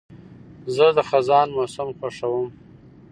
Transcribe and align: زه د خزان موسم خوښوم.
زه 0.75 0.85
د 0.97 0.99
خزان 1.09 1.47
موسم 1.55 1.87
خوښوم. 1.97 2.49